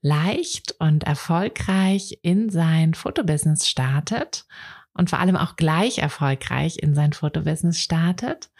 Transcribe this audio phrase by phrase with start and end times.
[0.00, 4.46] leicht und erfolgreich in sein Fotobusiness startet
[4.92, 8.50] und vor allem auch gleich erfolgreich in sein Fotobusiness startet?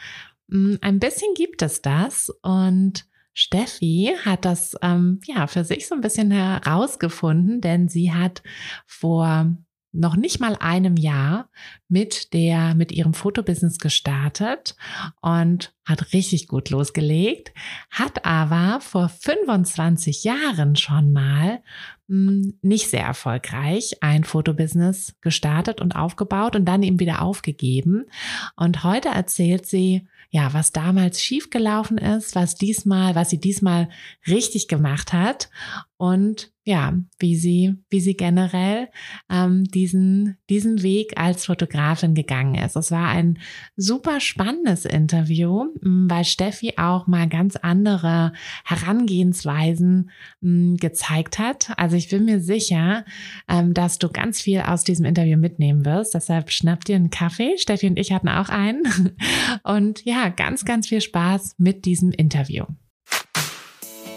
[0.48, 5.94] Mm, ein bisschen gibt es das und Steffi hat das ähm, ja für sich so
[5.94, 8.42] ein bisschen herausgefunden, denn sie hat
[8.84, 9.56] vor
[9.92, 11.48] noch nicht mal einem Jahr
[11.88, 14.76] mit der, mit ihrem Fotobusiness gestartet
[15.20, 17.52] und hat richtig gut losgelegt,
[17.90, 21.62] hat aber vor 25 Jahren schon mal
[22.08, 28.04] hm, nicht sehr erfolgreich ein Fotobusiness gestartet und aufgebaut und dann eben wieder aufgegeben.
[28.56, 33.88] Und heute erzählt sie, ja, was damals schiefgelaufen ist, was diesmal, was sie diesmal
[34.26, 35.48] richtig gemacht hat
[35.98, 38.88] und ja, wie sie, wie sie generell
[39.28, 42.76] ähm, diesen, diesen Weg als Fotografin gegangen ist.
[42.76, 43.38] Es war ein
[43.74, 48.32] super spannendes Interview, weil Steffi auch mal ganz andere
[48.64, 50.10] Herangehensweisen
[50.40, 51.72] mh, gezeigt hat.
[51.76, 53.04] Also ich bin mir sicher,
[53.48, 56.14] ähm, dass du ganz viel aus diesem Interview mitnehmen wirst.
[56.14, 57.56] Deshalb schnapp dir einen Kaffee.
[57.58, 58.82] Steffi und ich hatten auch einen.
[59.64, 62.64] Und ja, ganz, ganz viel Spaß mit diesem Interview.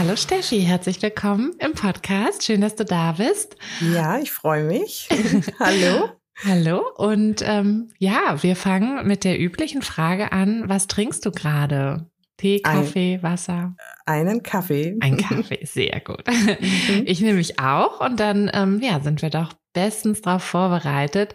[0.00, 2.42] Hallo Steffi, herzlich willkommen im Podcast.
[2.42, 3.56] Schön, dass du da bist.
[3.92, 5.10] Ja, ich freue mich.
[5.60, 6.08] Hallo.
[6.42, 10.70] Hallo und ähm, ja, wir fangen mit der üblichen Frage an.
[10.70, 12.06] Was trinkst du gerade?
[12.38, 13.76] Tee, Kaffee, Ein, Wasser?
[14.06, 14.96] Einen Kaffee.
[15.00, 16.26] Ein Kaffee, sehr gut.
[16.26, 17.04] Mhm.
[17.04, 21.34] Ich nehme mich auch und dann ähm, ja, sind wir doch bestens darauf vorbereitet.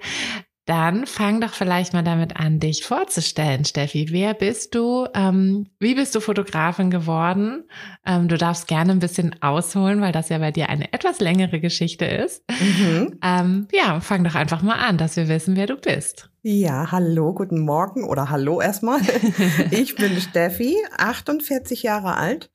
[0.66, 4.08] Dann fang doch vielleicht mal damit an, dich vorzustellen, Steffi.
[4.10, 5.06] Wer bist du?
[5.14, 7.66] Ähm, wie bist du Fotografin geworden?
[8.04, 11.60] Ähm, du darfst gerne ein bisschen ausholen, weil das ja bei dir eine etwas längere
[11.60, 12.44] Geschichte ist.
[12.50, 13.20] Mhm.
[13.22, 16.32] Ähm, ja, fang doch einfach mal an, dass wir wissen, wer du bist.
[16.42, 19.02] Ja, hallo, guten Morgen oder hallo erstmal.
[19.72, 22.52] ich bin Steffi, 48 Jahre alt,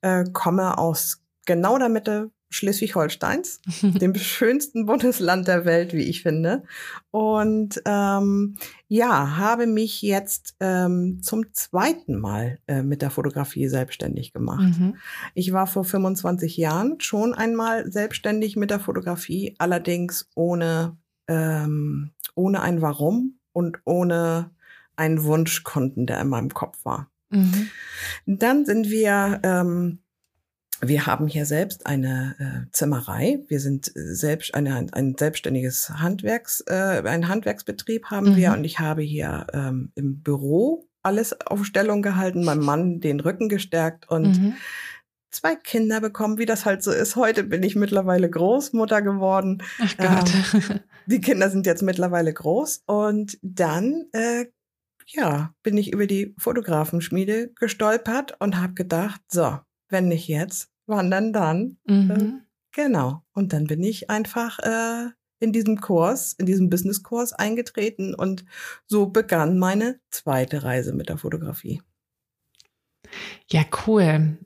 [0.00, 6.62] äh, komme aus genau der Mitte Schleswig-Holsteins, dem schönsten Bundesland der Welt, wie ich finde.
[7.10, 8.56] Und ähm,
[8.88, 14.78] ja, habe mich jetzt ähm, zum zweiten Mal äh, mit der Fotografie selbstständig gemacht.
[14.78, 14.96] Mhm.
[15.34, 20.96] Ich war vor 25 Jahren schon einmal selbstständig mit der Fotografie, allerdings ohne,
[21.26, 24.50] ähm, ohne ein Warum und ohne
[24.94, 27.10] einen Wunschkunden, der in meinem Kopf war.
[27.30, 27.70] Mhm.
[28.26, 30.01] Dann sind wir ähm,
[30.84, 33.44] wir haben hier selbst eine äh, Zimmerei.
[33.46, 38.36] Wir sind äh, selbst eine, ein selbstständiges Handwerks, äh, ein Handwerksbetrieb haben mhm.
[38.36, 43.20] wir und ich habe hier ähm, im Büro alles auf Stellung gehalten, meinem Mann den
[43.20, 44.54] Rücken gestärkt und mhm.
[45.30, 47.14] zwei Kinder bekommen, wie das halt so ist.
[47.14, 49.62] Heute bin ich mittlerweile Großmutter geworden.
[49.80, 50.32] Ach Gott.
[50.54, 54.46] Ähm, die Kinder sind jetzt mittlerweile groß und dann äh,
[55.06, 59.58] ja, bin ich über die Fotografenschmiede gestolpert und habe gedacht, so,
[59.88, 61.76] wenn nicht jetzt, wandern dann.
[61.86, 62.10] Mhm.
[62.10, 62.32] Äh,
[62.72, 63.22] genau.
[63.32, 65.10] Und dann bin ich einfach äh,
[65.42, 68.44] in diesem Kurs, in diesem Business-Kurs eingetreten und
[68.86, 71.82] so begann meine zweite Reise mit der Fotografie.
[73.50, 74.38] Ja, cool.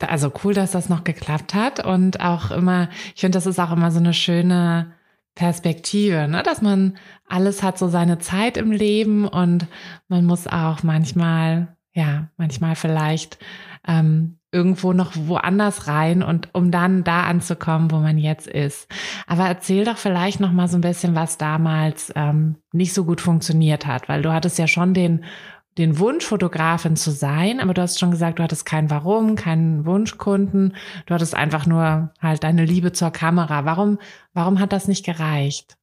[0.00, 3.70] Also cool, dass das noch geklappt hat und auch immer, ich finde, das ist auch
[3.70, 4.94] immer so eine schöne
[5.34, 6.42] Perspektive, ne?
[6.42, 6.98] dass man
[7.28, 9.66] alles hat so seine Zeit im Leben und
[10.08, 13.38] man muss auch manchmal, ja, manchmal vielleicht
[13.86, 18.88] ähm, irgendwo noch woanders rein und um dann da anzukommen, wo man jetzt ist.
[19.26, 23.20] Aber erzähl doch vielleicht noch mal so ein bisschen, was damals ähm, nicht so gut
[23.20, 25.24] funktioniert hat, weil du hattest ja schon den
[25.78, 29.86] den Wunsch, Fotografin zu sein, aber du hast schon gesagt, du hattest kein Warum, keinen
[29.86, 30.74] Wunschkunden,
[31.06, 33.64] du hattest einfach nur halt deine Liebe zur Kamera.
[33.64, 33.98] Warum,
[34.34, 35.78] warum hat das nicht gereicht?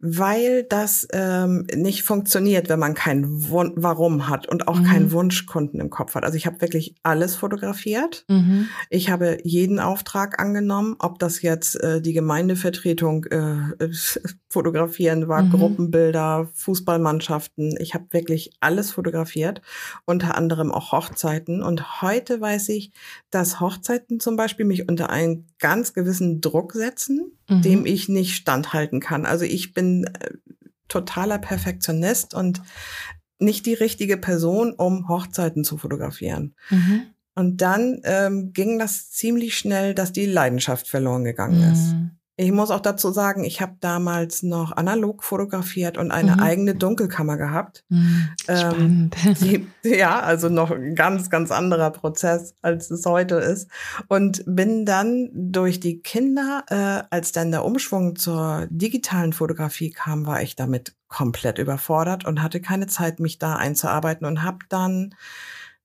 [0.00, 4.84] Weil das ähm, nicht funktioniert, wenn man kein Wun Warum hat und auch mhm.
[4.84, 6.24] keinen Wunschkunden im Kopf hat.
[6.24, 8.24] Also ich habe wirklich alles fotografiert.
[8.28, 8.68] Mhm.
[8.88, 13.90] Ich habe jeden Auftrag angenommen, ob das jetzt äh, die Gemeindevertretung äh,
[14.48, 15.50] fotografieren war, mhm.
[15.50, 17.76] Gruppenbilder, Fußballmannschaften.
[17.78, 19.60] Ich habe wirklich alles fotografiert,
[20.04, 21.62] unter anderem auch Hochzeiten.
[21.62, 22.92] Und heute weiß ich,
[23.30, 27.62] dass Hochzeiten zum Beispiel mich unter einen ganz gewissen Druck setzen, mhm.
[27.62, 29.26] dem ich nicht standhalten kann.
[29.26, 30.30] Also ich bin äh,
[30.88, 32.62] totaler Perfektionist und
[33.38, 36.54] nicht die richtige Person, um Hochzeiten zu fotografieren.
[36.70, 37.02] Mhm.
[37.34, 41.94] Und dann ähm, ging das ziemlich schnell, dass die Leidenschaft verloren gegangen ist.
[42.40, 46.40] Ich muss auch dazu sagen, ich habe damals noch analog fotografiert und eine mhm.
[46.40, 47.84] eigene Dunkelkammer gehabt.
[47.90, 49.10] Mhm, ähm,
[49.42, 53.70] die, ja, also noch ein ganz, ganz anderer Prozess, als es heute ist.
[54.08, 60.24] Und bin dann durch die Kinder, äh, als dann der Umschwung zur digitalen Fotografie kam,
[60.24, 65.14] war ich damit komplett überfordert und hatte keine Zeit, mich da einzuarbeiten und habe dann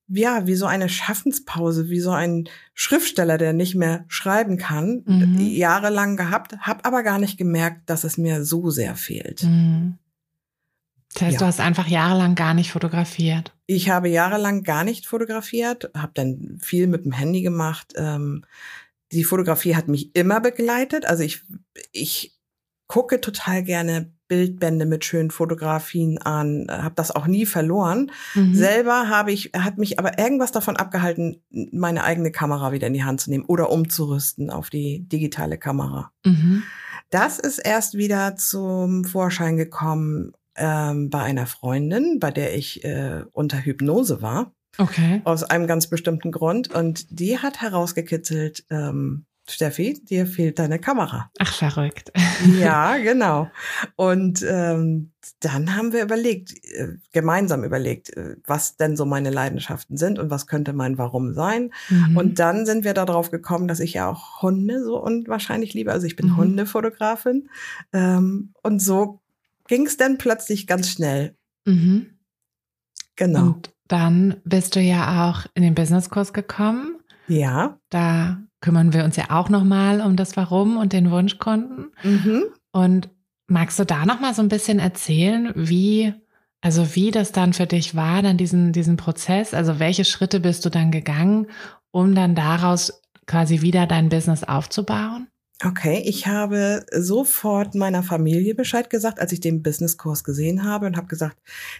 [0.07, 5.39] ja, wie so eine Schaffenspause, wie so ein Schriftsteller, der nicht mehr schreiben kann, mhm.
[5.39, 9.43] jahrelang gehabt, habe aber gar nicht gemerkt, dass es mir so sehr fehlt.
[9.43, 9.97] Mhm.
[11.13, 11.39] Das heißt, ja.
[11.39, 13.53] du hast einfach jahrelang gar nicht fotografiert.
[13.67, 17.93] Ich habe jahrelang gar nicht fotografiert, habe dann viel mit dem Handy gemacht.
[17.95, 18.43] Ähm,
[19.11, 21.05] die Fotografie hat mich immer begleitet.
[21.05, 21.43] Also ich,
[21.93, 22.37] ich
[22.87, 28.11] gucke total gerne Bildbände mit schönen Fotografien an, habe das auch nie verloren.
[28.33, 28.55] Mhm.
[28.55, 33.03] Selber habe ich, hat mich aber irgendwas davon abgehalten, meine eigene Kamera wieder in die
[33.03, 36.11] Hand zu nehmen oder umzurüsten auf die digitale Kamera.
[36.25, 36.63] Mhm.
[37.09, 43.23] Das ist erst wieder zum Vorschein gekommen ähm, bei einer Freundin, bei der ich äh,
[43.31, 44.53] unter Hypnose war.
[44.77, 45.21] Okay.
[45.23, 46.73] Aus einem ganz bestimmten Grund.
[46.73, 51.29] Und die hat herausgekitzelt, ähm, Steffi, dir fehlt deine Kamera.
[51.39, 52.11] Ach, verrückt.
[52.59, 53.49] Ja, genau.
[53.95, 59.97] Und ähm, dann haben wir überlegt, äh, gemeinsam überlegt, äh, was denn so meine Leidenschaften
[59.97, 61.71] sind und was könnte mein Warum sein.
[61.89, 62.17] Mhm.
[62.17, 65.91] Und dann sind wir darauf gekommen, dass ich ja auch Hunde so unwahrscheinlich liebe.
[65.91, 66.37] Also ich bin mhm.
[66.37, 67.49] Hundefotografin.
[67.93, 69.21] Ähm, und so
[69.67, 71.35] ging es dann plötzlich ganz schnell.
[71.65, 72.07] Mhm.
[73.15, 73.41] Genau.
[73.41, 76.97] Und dann bist du ja auch in den Businesskurs gekommen.
[77.27, 77.79] Ja.
[77.89, 81.91] Da kümmern wir uns ja auch nochmal um das Warum und den Wunschkunden.
[82.03, 82.43] Mhm.
[82.71, 83.09] Und
[83.47, 86.13] magst du da nochmal so ein bisschen erzählen, wie,
[86.61, 89.53] also wie das dann für dich war, dann diesen, diesen Prozess?
[89.53, 91.47] Also welche Schritte bist du dann gegangen,
[91.91, 95.27] um dann daraus quasi wieder dein Business aufzubauen?
[95.63, 100.97] Okay, ich habe sofort meiner Familie Bescheid gesagt, als ich den Businesskurs gesehen habe und
[100.97, 101.37] habe gesagt,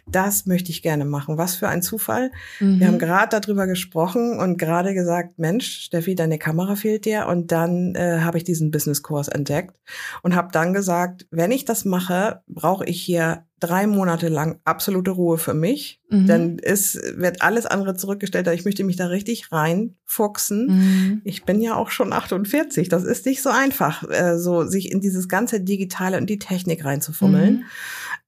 [0.08, 1.38] das möchte ich gerne machen.
[1.38, 2.32] Was für ein Zufall.
[2.62, 2.80] Mhm.
[2.80, 7.28] Wir haben gerade darüber gesprochen und gerade gesagt, Mensch, Steffi, deine Kamera fehlt dir.
[7.28, 9.76] Und dann äh, habe ich diesen Businesskurs entdeckt
[10.22, 15.12] und habe dann gesagt, wenn ich das mache, brauche ich hier drei Monate lang absolute
[15.12, 16.02] Ruhe für mich.
[16.10, 16.28] Mhm.
[16.28, 18.48] Dann ist, wird alles andere zurückgestellt.
[18.48, 20.68] Ich möchte mich da richtig reinfuchsen.
[20.68, 21.22] Mhm.
[21.24, 22.90] Ich bin ja auch schon 48.
[22.90, 26.84] Das ist nicht so einfach, äh, so sich in dieses ganze Digitale und die Technik
[26.84, 27.56] reinzufummeln.
[27.58, 27.64] Mhm.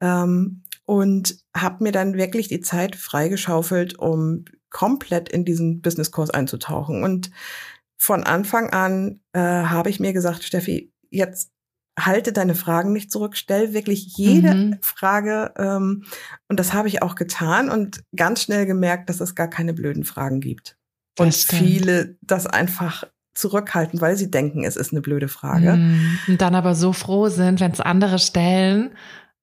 [0.02, 7.04] Ähm, und habe mir dann wirklich die Zeit freigeschaufelt, um komplett in diesen Businesskurs einzutauchen.
[7.04, 7.30] Und
[7.98, 11.52] von Anfang an äh, habe ich mir gesagt, Steffi, jetzt
[12.00, 14.78] halte deine Fragen nicht zurück, stell wirklich jede mhm.
[14.82, 15.52] Frage.
[15.58, 16.04] Ähm,
[16.48, 20.04] und das habe ich auch getan und ganz schnell gemerkt, dass es gar keine blöden
[20.04, 20.78] Fragen gibt.
[21.20, 25.74] Und viele das einfach zurückhalten, weil sie denken, es ist eine blöde Frage.
[25.74, 26.20] Mhm.
[26.28, 28.92] Und dann aber so froh sind, wenn es andere stellen.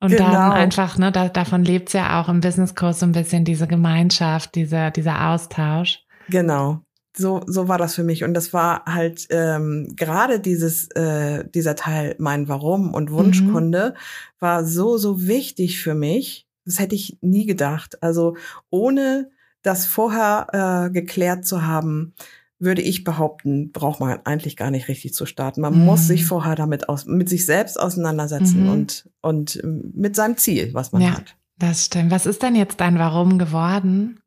[0.01, 0.31] Und genau.
[0.31, 3.67] dann einfach, ne, da, davon lebt es ja auch im Businesskurs so ein bisschen diese
[3.67, 6.01] Gemeinschaft, dieser, dieser Austausch.
[6.29, 6.85] Genau
[7.17, 8.25] so, so war das für mich.
[8.25, 14.41] Und das war halt ähm, gerade dieses, äh, dieser Teil, mein Warum und Wunschkunde, mhm.
[14.41, 16.47] war so, so wichtig für mich.
[16.65, 18.03] Das hätte ich nie gedacht.
[18.03, 18.37] Also
[18.71, 19.31] ohne
[19.63, 22.15] das vorher äh, geklärt zu haben,
[22.59, 25.61] würde ich behaupten, braucht man eigentlich gar nicht richtig zu starten.
[25.61, 25.85] Man mhm.
[25.85, 28.71] muss sich vorher damit aus, mit sich selbst auseinandersetzen mhm.
[28.71, 31.37] und, und mit seinem Ziel, was man ja, hat.
[31.59, 32.11] Das stimmt.
[32.11, 34.21] Was ist denn jetzt dein Warum geworden?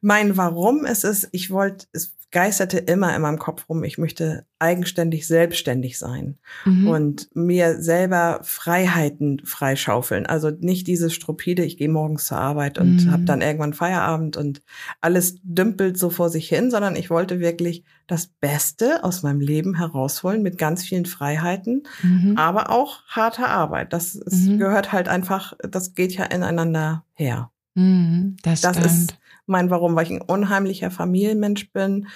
[0.00, 4.44] Mein Warum ist es, ich wollte, es geisterte immer in meinem Kopf rum, ich möchte
[4.58, 6.88] eigenständig, selbstständig sein mhm.
[6.88, 10.26] und mir selber Freiheiten freischaufeln.
[10.26, 13.12] Also nicht dieses Stropide, ich gehe morgens zur Arbeit und mhm.
[13.12, 14.62] habe dann irgendwann Feierabend und
[15.00, 19.76] alles dümpelt so vor sich hin, sondern ich wollte wirklich das Beste aus meinem Leben
[19.76, 22.36] herausholen mit ganz vielen Freiheiten, mhm.
[22.36, 23.92] aber auch harter Arbeit.
[23.92, 24.58] Das mhm.
[24.58, 27.52] gehört halt einfach, das geht ja ineinander her.
[27.76, 32.06] Mhm, das, das ist mein Warum, weil ich ein unheimlicher Familienmensch bin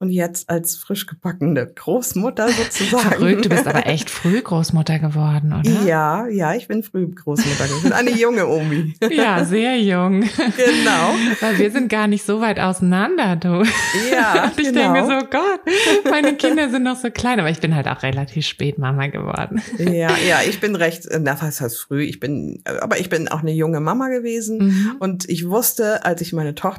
[0.00, 3.08] und jetzt als frisch gebackene Großmutter sozusagen.
[3.08, 5.68] Verrückt, du bist aber echt früh Großmutter geworden, oder?
[5.84, 7.92] Ja, ja, ich bin früh Großmutter geworden.
[7.92, 8.94] Eine junge Omi.
[9.10, 10.20] Ja, sehr jung.
[10.20, 11.14] Genau.
[11.40, 13.64] Weil wir sind gar nicht so weit auseinander, du.
[14.12, 14.92] Ja, und ich genau.
[14.92, 15.60] denke so, Gott,
[16.10, 19.60] meine Kinder sind noch so klein, aber ich bin halt auch relativ spät Mama geworden.
[19.78, 22.02] Ja, ja, ich bin recht, na, was heißt früh?
[22.02, 24.96] Ich bin, aber ich bin auch eine junge Mama gewesen mhm.
[25.00, 26.77] und ich wusste, als ich meine Tochter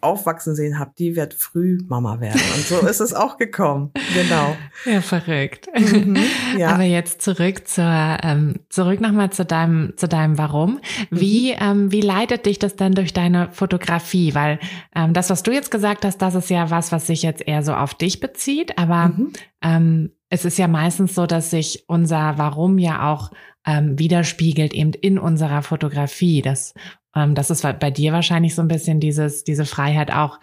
[0.00, 2.40] aufwachsen sehen habe, die wird früh Mama werden.
[2.54, 3.90] Und so ist es auch gekommen.
[4.14, 4.56] Genau.
[4.84, 5.68] Ja, verrückt.
[5.76, 6.16] Mhm,
[6.58, 6.70] ja.
[6.70, 7.84] Aber jetzt zurück zur,
[8.22, 10.80] ähm, zurück nochmal zu deinem, zu deinem Warum.
[11.10, 11.58] Wie, mhm.
[11.60, 14.34] ähm, wie leitet dich das denn durch deine Fotografie?
[14.34, 14.58] Weil
[14.96, 17.62] ähm, das, was du jetzt gesagt hast, das ist ja was, was sich jetzt eher
[17.62, 18.76] so auf dich bezieht.
[18.76, 19.32] Aber mhm.
[19.62, 23.30] ähm, es ist ja meistens so, dass sich unser Warum ja auch
[23.66, 26.42] ähm, widerspiegelt eben in unserer Fotografie.
[26.42, 26.74] Das
[27.14, 30.40] das ist bei dir wahrscheinlich so ein bisschen dieses, diese Freiheit auch,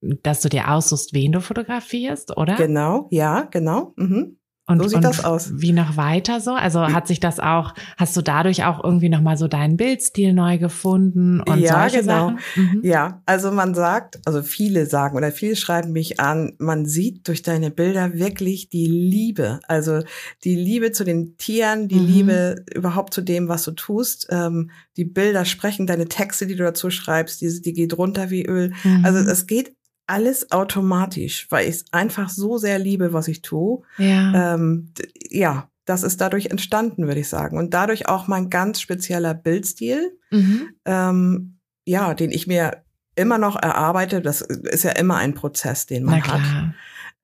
[0.00, 2.56] dass du dir aussuchst, wen du fotografierst, oder?
[2.56, 3.92] Genau, ja, genau.
[3.96, 4.36] Mhm.
[4.64, 5.50] Und, so sieht und das aus.
[5.56, 6.52] Wie noch weiter so?
[6.52, 10.58] Also hat sich das auch, hast du dadurch auch irgendwie nochmal so deinen Bildstil neu
[10.58, 12.28] gefunden und ja, solche genau.
[12.28, 12.38] Sachen?
[12.54, 12.80] Mhm.
[12.84, 17.42] Ja, also man sagt, also viele sagen oder viele schreiben mich an, man sieht durch
[17.42, 19.58] deine Bilder wirklich die Liebe.
[19.66, 20.04] Also
[20.44, 22.06] die Liebe zu den Tieren, die mhm.
[22.06, 24.28] Liebe überhaupt zu dem, was du tust.
[24.30, 28.46] Ähm, die Bilder sprechen, deine Texte, die du dazu schreibst, die, die geht runter wie
[28.46, 28.72] Öl.
[28.84, 29.04] Mhm.
[29.04, 29.74] Also es geht
[30.06, 33.82] alles automatisch, weil ich es einfach so sehr liebe, was ich tue.
[33.98, 34.54] Ja.
[34.54, 34.92] Ähm,
[35.30, 37.58] ja, das ist dadurch entstanden, würde ich sagen.
[37.58, 40.68] Und dadurch auch mein ganz spezieller Bildstil, mhm.
[40.84, 42.82] ähm, ja, den ich mir
[43.14, 44.22] immer noch erarbeite.
[44.22, 46.74] Das ist ja immer ein Prozess, den man hat.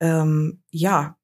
[0.01, 1.17] Ähm, ja,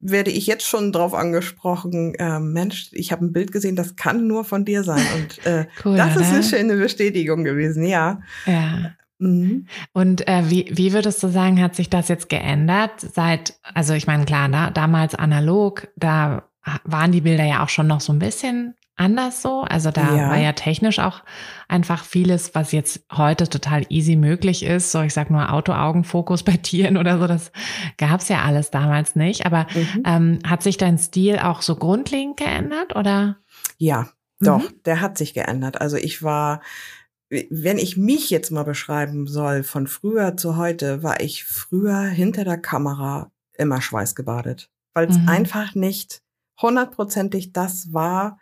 [0.00, 4.26] werde ich jetzt schon drauf angesprochen, äh, Mensch, ich habe ein Bild gesehen, das kann
[4.26, 5.04] nur von dir sein.
[5.16, 8.20] Und äh, cool, das ist eine schöne Bestätigung gewesen, ja.
[8.46, 8.92] Ja.
[9.20, 9.66] Mhm.
[9.92, 14.06] Und äh, wie, wie würdest du sagen, hat sich das jetzt geändert seit, also ich
[14.06, 16.44] meine, klar, da, damals analog, da
[16.84, 19.62] waren die Bilder ja auch schon noch so ein bisschen anders so.
[19.62, 20.30] Also da ja.
[20.30, 21.22] war ja technisch auch
[21.68, 24.92] einfach vieles, was jetzt heute total easy möglich ist.
[24.92, 27.50] So, ich sag nur Auto-Augenfokus bei Tieren oder so, das
[27.96, 29.46] gab's ja alles damals nicht.
[29.46, 30.02] Aber mhm.
[30.04, 33.38] ähm, hat sich dein Stil auch so grundlegend geändert oder?
[33.78, 34.08] Ja,
[34.38, 34.82] doch, mhm.
[34.84, 35.80] der hat sich geändert.
[35.80, 36.60] Also ich war
[37.30, 42.44] wenn ich mich jetzt mal beschreiben soll, von früher zu heute, war ich früher hinter
[42.44, 45.28] der Kamera immer schweißgebadet, weil es mhm.
[45.28, 46.22] einfach nicht
[46.60, 48.38] hundertprozentig das war,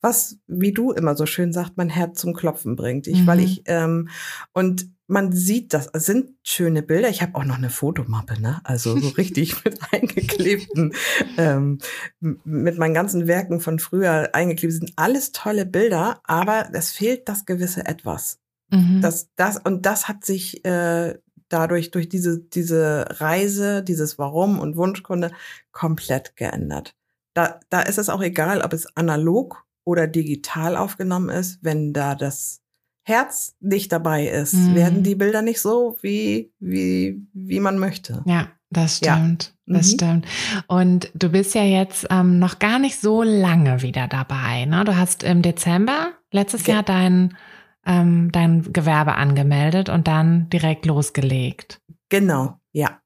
[0.00, 3.08] was, wie du immer so schön sagst, mein Herz zum Klopfen bringt.
[3.08, 3.26] Ich, mhm.
[3.26, 4.08] weil ich ähm,
[4.52, 7.08] und man sieht das, es sind schöne Bilder.
[7.08, 8.60] Ich habe auch noch eine Fotomappe, ne?
[8.62, 10.92] Also so richtig mit eingeklebten,
[11.38, 11.78] ähm,
[12.20, 14.74] mit meinen ganzen Werken von früher eingeklebt.
[14.74, 18.38] sind alles tolle Bilder, aber es fehlt das gewisse Etwas.
[18.70, 19.00] Mhm.
[19.00, 24.76] Das, das, und das hat sich äh, dadurch, durch diese, diese Reise, dieses Warum und
[24.76, 25.32] Wunschkunde
[25.72, 26.94] komplett geändert.
[27.32, 32.14] Da, da ist es auch egal, ob es analog oder digital aufgenommen ist, wenn da
[32.14, 32.60] das
[33.08, 34.74] Herz nicht dabei ist, mhm.
[34.74, 38.22] werden die Bilder nicht so, wie, wie, wie man möchte.
[38.26, 39.54] Ja, das stimmt.
[39.66, 39.78] Ja.
[39.78, 39.94] Das mhm.
[39.94, 40.26] stimmt.
[40.66, 44.66] Und du bist ja jetzt ähm, noch gar nicht so lange wieder dabei.
[44.66, 44.84] Ne?
[44.84, 47.36] Du hast im Dezember letztes Ge Jahr dein,
[47.86, 51.80] ähm, dein Gewerbe angemeldet und dann direkt losgelegt.
[52.10, 53.00] Genau, ja.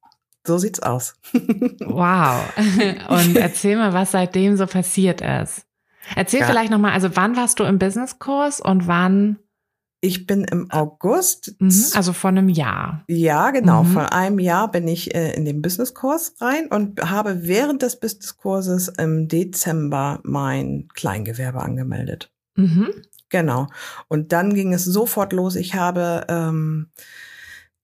[0.44, 1.14] So sieht's aus.
[1.32, 2.52] wow.
[3.08, 5.64] Und erzähl mal, was seitdem so passiert ist.
[6.16, 6.46] Erzähl ja.
[6.46, 9.38] vielleicht nochmal, also wann warst du im Businesskurs und wann
[10.04, 11.54] ich bin im August.
[11.60, 13.04] Mhm, also von einem Jahr.
[13.06, 13.84] Ja, genau.
[13.84, 13.92] Mhm.
[13.92, 18.88] Von einem Jahr bin ich äh, in den Businesskurs rein und habe während des Businesskurses
[18.88, 22.32] im Dezember mein Kleingewerbe angemeldet.
[22.56, 22.90] Mhm.
[23.28, 23.68] Genau.
[24.08, 25.54] Und dann ging es sofort los.
[25.54, 26.88] Ich habe ähm,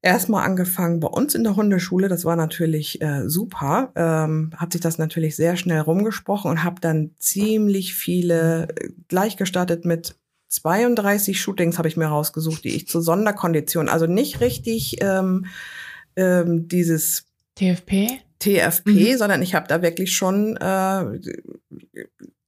[0.03, 2.09] erstmal angefangen bei uns in der Hundeschule.
[2.09, 3.93] Das war natürlich äh, super.
[3.95, 9.37] Ähm, hat sich das natürlich sehr schnell rumgesprochen und habe dann ziemlich viele äh, gleich
[9.37, 10.17] gestartet mit
[10.49, 15.47] 32 Shootings habe ich mir rausgesucht, die ich zur Sonderkondition, also nicht richtig ähm,
[16.17, 18.21] ähm, dieses TFP?
[18.39, 19.17] TFP, mhm.
[19.17, 20.65] sondern ich habe da wirklich schon äh,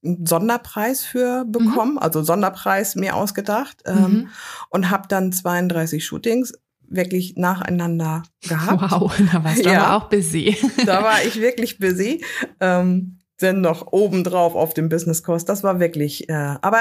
[0.03, 1.99] einen Sonderpreis für bekommen, mhm.
[1.99, 4.29] also Sonderpreis mir ausgedacht ähm, mhm.
[4.69, 6.53] und habe dann 32 Shootings
[6.87, 8.91] wirklich nacheinander gehabt.
[8.91, 10.57] Wow, da warst du ja, aber auch busy.
[10.85, 12.23] da war ich wirklich busy.
[12.59, 15.45] Ähm, denn noch obendrauf auf dem Business Kurs.
[15.45, 16.79] Das war wirklich, äh, aber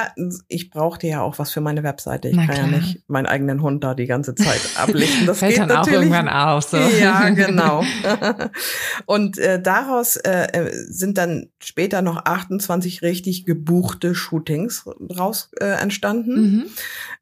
[0.48, 2.28] ich brauchte ja auch was für meine Webseite.
[2.28, 2.70] Ich Na kann klar.
[2.70, 5.26] ja nicht meinen eigenen Hund da die ganze Zeit ablichten.
[5.26, 5.98] Das Fällt geht dann natürlich.
[5.98, 6.64] auch irgendwann auf.
[6.64, 6.76] So.
[6.76, 7.84] Ja, genau.
[9.06, 14.86] Und äh, daraus äh, äh, sind dann später noch 28 richtig gebuchte Shootings
[15.18, 16.40] raus äh, entstanden.
[16.40, 16.66] Mhm.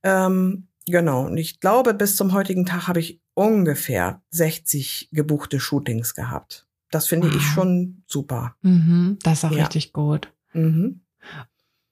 [0.02, 1.26] Ähm, genau.
[1.26, 6.67] Und ich glaube, bis zum heutigen Tag habe ich ungefähr 60 gebuchte Shootings gehabt.
[6.90, 7.36] Das finde wow.
[7.36, 8.54] ich schon super.
[8.62, 9.64] Mhm, das ist auch ja.
[9.64, 10.32] richtig gut.
[10.52, 11.00] Mhm.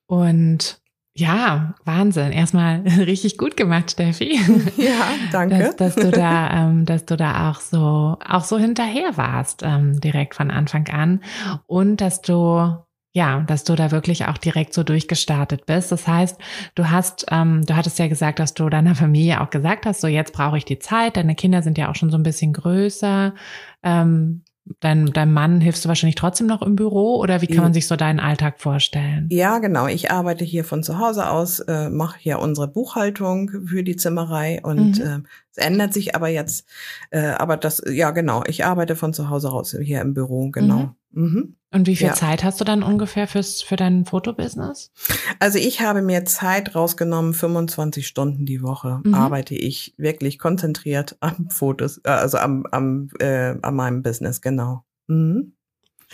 [0.07, 0.81] Und
[1.17, 2.31] ja, Wahnsinn.
[2.31, 4.39] Erstmal richtig gut gemacht, Steffi.
[4.77, 5.57] Ja, danke.
[5.57, 9.99] Dass, dass du da, ähm, dass du da auch so, auch so hinterher warst, ähm,
[9.99, 11.21] direkt von Anfang an.
[11.65, 12.77] Und dass du,
[13.13, 15.91] ja, dass du da wirklich auch direkt so durchgestartet bist.
[15.91, 16.39] Das heißt,
[16.75, 20.07] du hast, ähm, du hattest ja gesagt, dass du deiner Familie auch gesagt hast, so
[20.07, 21.17] jetzt brauche ich die Zeit.
[21.17, 23.33] Deine Kinder sind ja auch schon so ein bisschen größer.
[23.81, 24.43] Ähm,
[24.79, 27.87] dein, deinem Mann hilfst du wahrscheinlich trotzdem noch im Büro oder wie kann man sich
[27.87, 29.27] so deinen Alltag vorstellen?
[29.31, 29.87] Ja, genau.
[29.87, 34.59] Ich arbeite hier von zu Hause aus, äh, mache hier unsere Buchhaltung für die Zimmerei
[34.63, 35.05] und mhm.
[35.05, 35.19] äh,
[35.57, 36.65] ändert sich aber jetzt.
[37.09, 40.93] Äh, aber das, ja genau, ich arbeite von zu Hause raus hier im Büro, genau.
[41.11, 41.23] Mhm.
[41.23, 41.55] Mhm.
[41.71, 42.13] Und wie viel ja.
[42.13, 44.91] Zeit hast du dann ungefähr fürs, für dein Fotobusiness?
[45.39, 49.13] Also ich habe mir Zeit rausgenommen, 25 Stunden die Woche mhm.
[49.13, 54.83] arbeite ich wirklich konzentriert am Fotos, äh, also am, am, äh, an meinem Business, genau.
[55.07, 55.53] Mhm.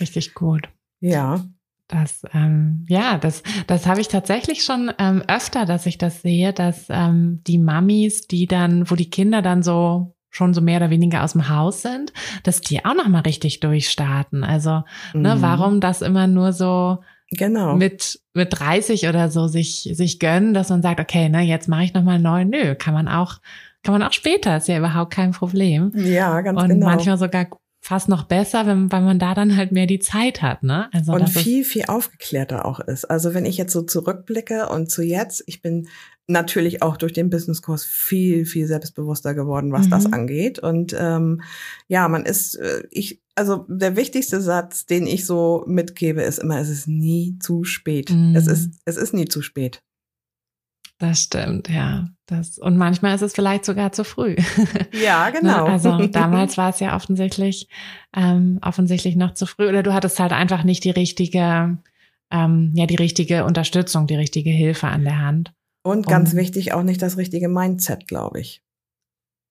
[0.00, 0.68] Richtig gut.
[1.00, 1.44] Ja.
[1.88, 6.52] Das, ähm, ja, das, das habe ich tatsächlich schon ähm, öfter, dass ich das sehe,
[6.52, 10.90] dass ähm, die Mamis, die dann, wo die Kinder dann so schon so mehr oder
[10.90, 12.12] weniger aus dem Haus sind,
[12.42, 14.42] dass die auch noch mal richtig durchstarten.
[14.44, 15.22] Also, ne, mhm.
[15.22, 16.98] ne, warum das immer nur so
[17.30, 17.76] genau.
[17.76, 21.84] mit mit 30 oder so sich sich gönnen, dass man sagt, okay, ne, jetzt mache
[21.84, 22.44] ich noch mal neu.
[22.44, 23.38] Nö, kann man auch
[23.84, 25.92] kann man auch später, ist ja überhaupt kein Problem.
[25.94, 26.86] Ja, ganz Und genau.
[26.86, 27.46] Und manchmal sogar
[27.84, 30.88] fast noch besser, wenn, weil man da dann halt mehr die Zeit hat, ne?
[30.94, 33.04] Also und viel, viel aufgeklärter auch ist.
[33.04, 35.88] Also wenn ich jetzt so zurückblicke und zu jetzt, ich bin
[36.26, 39.90] natürlich auch durch den Businesskurs viel, viel selbstbewusster geworden, was mhm.
[39.90, 40.58] das angeht.
[40.58, 41.42] Und ähm,
[41.86, 46.58] ja, man ist, äh, ich, also der wichtigste Satz, den ich so mitgebe, ist immer,
[46.58, 48.10] es ist nie zu spät.
[48.10, 48.34] Mhm.
[48.34, 49.82] Es ist, es ist nie zu spät.
[51.04, 52.08] Das stimmt, ja.
[52.24, 54.36] Das, und manchmal ist es vielleicht sogar zu früh.
[54.92, 55.66] Ja, ne, genau.
[55.66, 57.68] also damals war es ja offensichtlich,
[58.16, 59.68] ähm, offensichtlich noch zu früh.
[59.68, 61.76] Oder du hattest halt einfach nicht die richtige,
[62.30, 65.52] ähm, ja, die richtige Unterstützung, die richtige Hilfe an der Hand.
[65.82, 68.63] Und ganz um, wichtig, auch nicht das richtige Mindset, glaube ich.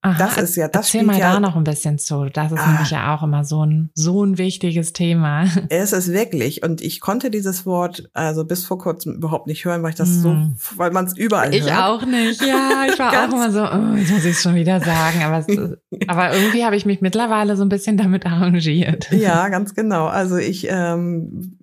[0.04, 2.26] Aha, das ist ja, das Erzähl mal ja, da noch ein bisschen zu.
[2.30, 5.46] Das ist ah, nämlich ja auch immer so ein, so ein wichtiges Thema.
[5.70, 6.62] Es ist wirklich.
[6.62, 10.10] Und ich konnte dieses Wort also bis vor kurzem überhaupt nicht hören, weil ich das
[10.10, 10.20] mm.
[10.20, 10.56] so, hm.
[10.76, 11.70] weil man es überall ich hört.
[11.70, 12.42] Ich auch nicht.
[12.42, 15.22] Ja, ich war auch immer so, oh, jetzt muss ich es schon wieder sagen.
[15.22, 15.46] Aber, es,
[16.06, 19.10] aber irgendwie habe ich mich mittlerweile so ein bisschen damit arrangiert.
[19.10, 20.06] Ja, ganz genau.
[20.06, 21.56] Also ich, ähm,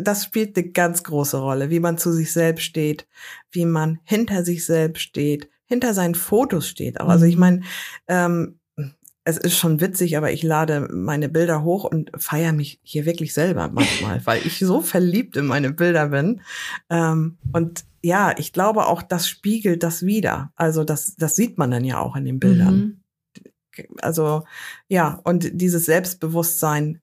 [0.00, 3.08] das spielt eine ganz große Rolle, wie man zu sich selbst steht,
[3.50, 7.00] wie man hinter sich selbst steht, hinter seinen Fotos steht.
[7.00, 7.08] Auch.
[7.08, 7.40] Also ich mhm.
[7.40, 7.60] meine,
[8.08, 8.58] ähm,
[9.24, 13.32] es ist schon witzig, aber ich lade meine Bilder hoch und feiere mich hier wirklich
[13.32, 16.40] selber manchmal, weil ich so verliebt in meine Bilder bin.
[16.90, 20.52] Ähm, und ja, ich glaube auch, das spiegelt das wieder.
[20.56, 22.74] Also das, das sieht man dann ja auch in den Bildern.
[22.74, 22.96] Mhm.
[24.02, 24.44] Also
[24.88, 27.00] ja, und dieses Selbstbewusstsein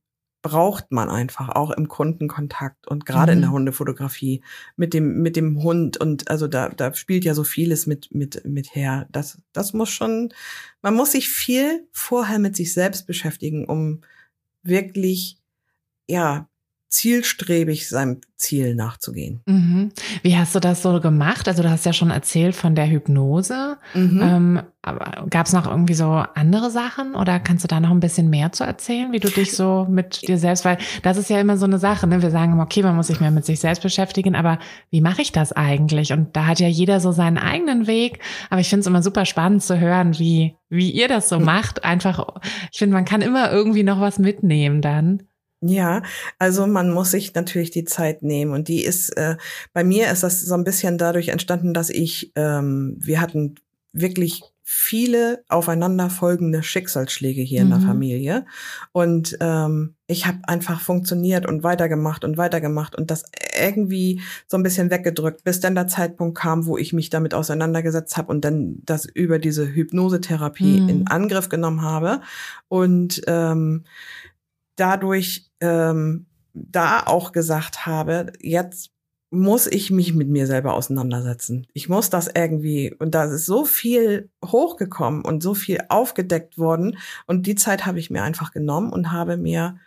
[0.48, 3.38] braucht man einfach auch im Kundenkontakt und gerade mhm.
[3.38, 3.56] in der mhm.
[3.56, 4.44] Hundefotografie
[4.78, 8.46] mit dem mit dem Hund und also da da spielt ja so vieles mit mit
[8.46, 9.08] mit her.
[9.12, 10.34] Das das muss schon
[10.82, 14.02] man muss sich viel vorher mit sich selbst beschäftigen, um
[14.64, 15.38] wirklich
[16.08, 16.48] ja
[16.90, 19.42] zielstrebig seinem Ziel nachzugehen.
[19.46, 19.92] Mhm.
[20.22, 21.48] Wie hast du das so gemacht?
[21.48, 23.78] Also du hast ja schon erzählt von der Hypnose.
[23.94, 24.22] Mhm.
[24.22, 24.62] Ähm,
[25.30, 28.54] Gab es noch irgendwie so andere Sachen oder kannst du da noch ein bisschen mehr
[28.54, 31.66] zu erzählen, wie du dich so mit dir selbst, weil das ist ja immer so
[31.66, 32.22] eine Sache, ne?
[32.22, 35.22] Wir sagen immer, okay, man muss sich mehr mit sich selbst beschäftigen, aber wie mache
[35.22, 36.14] ich das eigentlich?
[36.14, 38.20] Und da hat ja jeder so seinen eigenen Weg,
[38.50, 41.44] aber ich finde es immer super spannend zu hören, wie, wie ihr das so hm.
[41.44, 41.84] macht.
[41.84, 42.26] Einfach,
[42.72, 45.24] ich finde, man kann immer irgendwie noch was mitnehmen dann.
[45.62, 46.04] Ja,
[46.38, 49.38] also man muss sich natürlich die Zeit nehmen und die ist, äh,
[49.74, 53.56] bei mir ist das so ein bisschen dadurch entstanden, dass ich, ähm, wir hatten
[53.92, 57.66] wirklich viele aufeinanderfolgende Schicksalsschläge hier mhm.
[57.66, 57.88] in der mhm.
[57.88, 58.46] Familie.
[58.92, 63.24] Und ähm, ich habe einfach funktioniert und weitergemacht und weitergemacht und das
[63.58, 68.18] irgendwie so ein bisschen weggedrückt, bis dann der Zeitpunkt kam, wo ich mich damit auseinandergesetzt
[68.18, 70.90] habe und dann das über diese Hypnosetherapie mhm.
[70.90, 72.20] in Angriff genommen habe.
[72.68, 73.86] Und ähm,
[74.76, 78.92] dadurch ähm, da auch gesagt habe, jetzt
[79.30, 81.68] muss ich mich mit mir selber auseinandersetzen.
[81.74, 86.98] Ich muss das irgendwie, und da ist so viel hochgekommen und so viel aufgedeckt worden.
[87.26, 89.80] Und die Zeit habe ich mir einfach genommen und habe mir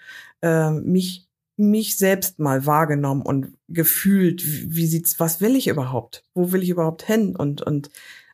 [0.42, 1.30] äh, mich
[1.60, 6.24] mich selbst mal wahrgenommen und gefühlt, wie, wie sieht's, was will ich überhaupt?
[6.34, 7.36] Wo will ich überhaupt hin?
[7.36, 7.90] Und, und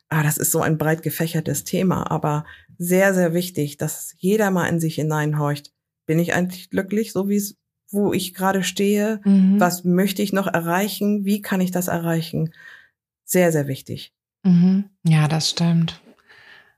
[0.07, 2.45] ah, das ist so ein breit gefächertes Thema, aber
[2.77, 5.73] sehr, sehr wichtig, dass jeder mal in sich hineinhorcht.
[6.07, 7.55] Bin ich eigentlich glücklich, so wie es
[7.91, 9.59] wo ich gerade stehe, mhm.
[9.59, 12.53] was möchte ich noch erreichen, wie kann ich das erreichen.
[13.23, 14.13] Sehr, sehr wichtig.
[14.43, 14.85] Mhm.
[15.03, 16.01] Ja, das stimmt.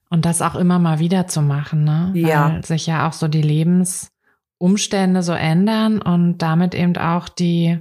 [0.09, 2.11] Und das auch immer mal wieder zu machen, ne?
[2.15, 2.53] Ja.
[2.53, 7.79] Weil sich ja auch so die Lebensumstände so ändern und damit eben auch die,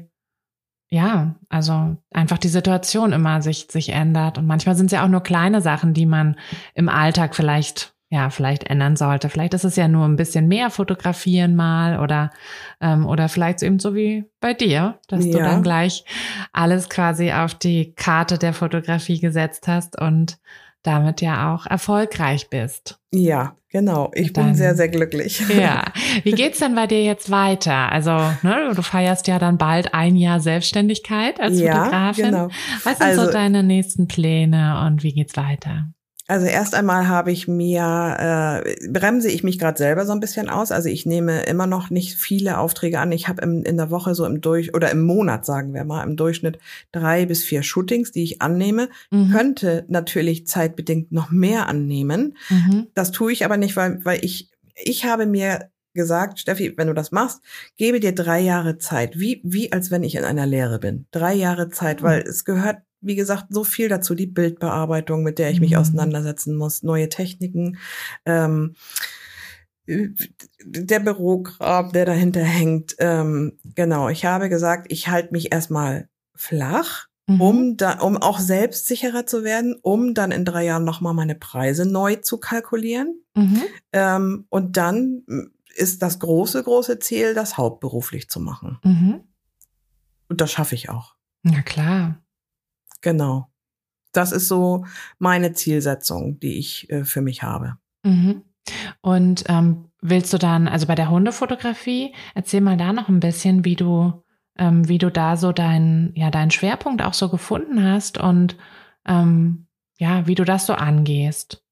[0.91, 4.37] ja, also einfach die Situation immer sich, sich ändert.
[4.37, 6.37] Und manchmal sind es ja auch nur kleine Sachen, die man
[6.75, 9.29] im Alltag vielleicht ja, vielleicht ändern sollte.
[9.29, 12.31] Vielleicht ist es ja nur ein bisschen mehr fotografieren mal oder,
[12.81, 15.33] ähm, oder vielleicht eben so wie bei dir, dass ja.
[15.33, 16.05] du dann gleich
[16.53, 20.39] alles quasi auf die Karte der Fotografie gesetzt hast und
[20.83, 22.99] damit ja auch erfolgreich bist.
[23.13, 24.11] Ja, genau.
[24.15, 25.43] Ich dann, bin sehr, sehr glücklich.
[25.55, 25.85] Ja.
[26.23, 27.93] Wie geht's denn bei dir jetzt weiter?
[27.93, 32.25] Also, ne, du feierst ja dann bald ein Jahr Selbstständigkeit als ja, Fotografin.
[32.25, 32.49] Genau.
[32.85, 35.89] Was sind also, so deine nächsten Pläne und wie geht's weiter?
[36.29, 40.51] Also erst einmal habe ich mir, äh, bremse ich mich gerade selber so ein bisschen
[40.51, 40.71] aus.
[40.71, 43.13] Also ich nehme immer noch nicht viele Aufträge an.
[43.13, 46.17] Ich habe in der Woche so im Durch oder im Monat, sagen wir mal, im
[46.17, 46.59] Durchschnitt
[46.93, 48.91] drei bis vier Shootings, die ich annehme.
[49.11, 49.31] Mhm.
[49.33, 52.37] Könnte natürlich zeitbedingt noch mehr annehmen.
[52.51, 52.89] Mhm.
[52.93, 56.95] Das tue ich aber nicht, weil, weil ich, ich habe mir gesagt, Steffi, wenn du
[56.95, 57.41] das machst,
[57.79, 61.07] gebe dir drei Jahre Zeit, wie, wie als wenn ich in einer Lehre bin.
[61.11, 62.07] Drei Jahre Zeit, mhm.
[62.07, 65.79] weil es gehört wie gesagt, so viel dazu, die Bildbearbeitung, mit der ich mich mhm.
[65.79, 67.79] auseinandersetzen muss, neue Techniken,
[68.25, 68.75] ähm,
[69.87, 72.97] der Bürokram, der dahinter hängt.
[72.99, 77.41] Ähm, genau, ich habe gesagt, ich halte mich erstmal flach, mhm.
[77.41, 81.87] um da, um auch selbstsicherer zu werden, um dann in drei Jahren nochmal meine Preise
[81.87, 83.23] neu zu kalkulieren.
[83.35, 83.63] Mhm.
[83.93, 85.23] Ähm, und dann
[85.75, 88.79] ist das große, große Ziel, das hauptberuflich zu machen.
[88.83, 89.21] Mhm.
[90.29, 91.15] Und das schaffe ich auch.
[91.43, 92.21] Na klar.
[93.01, 93.49] Genau.
[94.13, 94.85] Das ist so
[95.19, 97.77] meine Zielsetzung, die ich äh, für mich habe.
[98.03, 98.43] Mhm.
[99.01, 103.65] Und ähm, willst du dann, also bei der Hundefotografie, erzähl mal da noch ein bisschen,
[103.65, 104.23] wie du,
[104.57, 108.57] ähm, wie du da so deinen, ja, deinen Schwerpunkt auch so gefunden hast und
[109.07, 109.67] ähm,
[109.99, 111.65] ja, wie du das so angehst.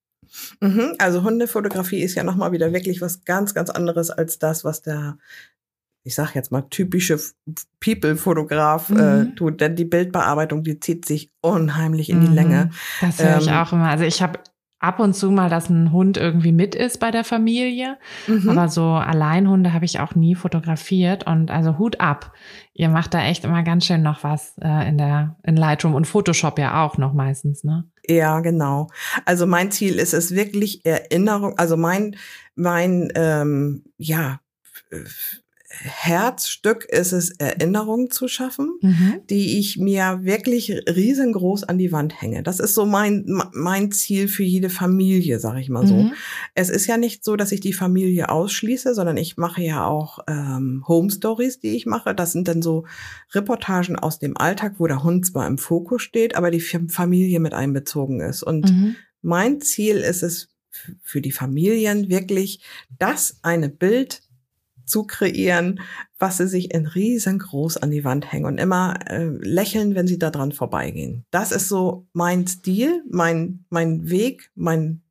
[0.60, 4.82] Mhm, also Hundefotografie ist ja nochmal wieder wirklich was ganz, ganz anderes als das, was
[4.82, 5.18] der
[6.06, 7.18] ich sag jetzt mal, typische
[7.80, 8.98] People-Fotograf äh, mhm.
[9.00, 9.60] äh, tut.
[9.60, 12.34] Denn die Bildbearbeitung, die zieht sich unheimlich in die mhm.
[12.34, 12.70] Länge.
[13.00, 13.88] Das höre ich ähm, auch immer.
[13.88, 14.38] Also ich habe
[14.78, 17.98] ab und zu mal, dass ein Hund irgendwie mit ist bei der Familie.
[18.28, 18.48] Mhm.
[18.48, 21.26] Aber so Alleinhunde habe ich auch nie fotografiert.
[21.26, 22.32] Und also Hut ab.
[22.72, 26.06] Ihr macht da echt immer ganz schön noch was äh, in der in Lightroom und
[26.06, 27.90] Photoshop ja auch noch meistens, ne?
[28.06, 28.86] Ja, genau.
[29.24, 32.14] Also mein Ziel ist es wirklich Erinnerung, also mein,
[32.54, 34.38] mein, ähm, ja,
[35.82, 39.20] Herzstück ist es, Erinnerungen zu schaffen, mhm.
[39.28, 42.42] die ich mir wirklich riesengroß an die Wand hänge.
[42.42, 45.94] Das ist so mein, mein Ziel für jede Familie, sag ich mal so.
[45.94, 46.12] Mhm.
[46.54, 50.20] Es ist ja nicht so, dass ich die Familie ausschließe, sondern ich mache ja auch
[50.28, 52.14] ähm, Home Stories, die ich mache.
[52.14, 52.84] Das sind dann so
[53.32, 57.54] Reportagen aus dem Alltag, wo der Hund zwar im Fokus steht, aber die Familie mit
[57.54, 58.42] einbezogen ist.
[58.42, 58.96] Und mhm.
[59.22, 60.48] mein Ziel ist es,
[61.02, 62.60] für die Familien wirklich,
[62.98, 64.22] dass eine Bild
[64.86, 65.80] zu kreieren,
[66.18, 70.18] was sie sich in riesengroß an die Wand hängen und immer äh, lächeln, wenn sie
[70.18, 71.24] da dran vorbeigehen.
[71.30, 75.02] Das ist so mein Stil, mein, mein Weg, mein,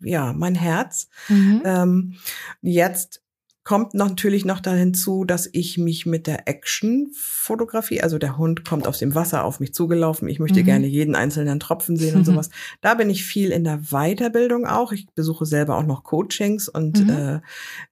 [0.00, 1.08] ja, mein Herz.
[1.28, 1.62] Mhm.
[1.64, 2.14] Ähm,
[2.62, 3.22] jetzt
[3.66, 8.86] kommt natürlich noch da hinzu, dass ich mich mit der Action-Fotografie, also der Hund kommt
[8.86, 10.66] aus dem Wasser auf mich zugelaufen, ich möchte mhm.
[10.66, 12.50] gerne jeden einzelnen Tropfen sehen und sowas.
[12.80, 14.92] Da bin ich viel in der Weiterbildung auch.
[14.92, 17.10] Ich besuche selber auch noch Coachings und mhm.
[17.10, 17.40] äh,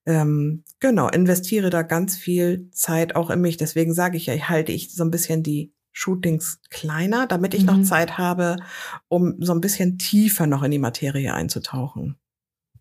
[0.06, 3.56] ähm, genau, investiere da ganz viel Zeit auch in mich.
[3.56, 7.62] Deswegen sage ich ja, ich halte ich so ein bisschen die Shootings kleiner, damit ich
[7.62, 7.66] mhm.
[7.66, 8.58] noch Zeit habe,
[9.08, 12.14] um so ein bisschen tiefer noch in die Materie einzutauchen.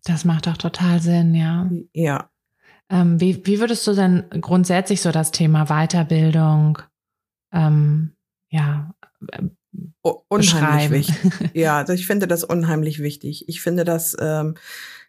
[0.04, 1.68] Das macht doch total Sinn, ja.
[1.92, 2.30] Ja.
[2.90, 6.78] Ähm, wie, wie würdest du denn grundsätzlich so das Thema Weiterbildung,
[7.52, 8.12] ähm,
[8.50, 8.94] ja,
[10.02, 11.50] unheimlich wichtig.
[11.54, 13.48] Ja, also ich finde das unheimlich wichtig.
[13.48, 14.54] Ich finde das ähm,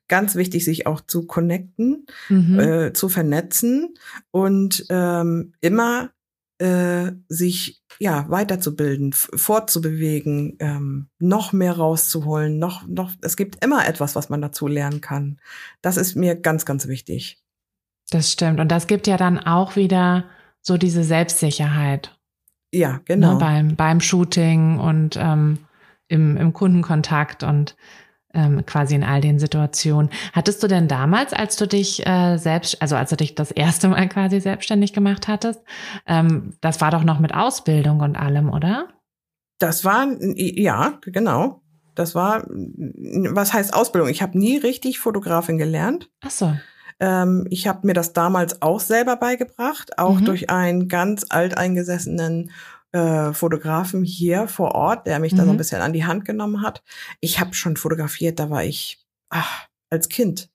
[0.08, 2.60] ganz wichtig, sich auch zu connecten, mhm.
[2.60, 3.96] äh, zu vernetzen
[4.32, 6.12] und ähm, immer
[6.60, 13.12] äh, sich ja weiterzubilden, fortzubewegen, ähm, noch mehr rauszuholen, noch noch.
[13.22, 15.40] Es gibt immer etwas, was man dazu lernen kann.
[15.82, 17.42] Das ist mir ganz ganz wichtig.
[18.12, 20.26] Das stimmt und das gibt ja dann auch wieder
[20.62, 22.18] so diese Selbstsicherheit.
[22.72, 23.34] Ja, genau.
[23.34, 25.60] Ne, beim beim Shooting und ähm,
[26.08, 27.76] im, im Kundenkontakt und
[28.34, 30.12] ähm, quasi in all den Situationen.
[30.34, 33.88] Hattest du denn damals, als du dich äh, selbst, also als du dich das erste
[33.88, 35.62] Mal quasi selbstständig gemacht hattest,
[36.06, 38.90] ähm, das war doch noch mit Ausbildung und allem, oder?
[39.58, 41.62] Das war, ja, genau.
[41.96, 44.10] Das war, was heißt Ausbildung?
[44.10, 46.10] Ich habe nie richtig Fotografin gelernt.
[46.22, 46.54] Ach so.
[47.00, 50.26] Ähm, ich habe mir das damals auch selber beigebracht, auch mhm.
[50.26, 52.52] durch einen ganz alteingesessenen
[52.92, 55.38] äh, Fotografen hier vor Ort, der mich mhm.
[55.38, 55.58] da so ein mhm.
[55.58, 56.84] bisschen an die Hand genommen hat.
[57.20, 60.50] Ich habe schon fotografiert, da war ich ach, als Kind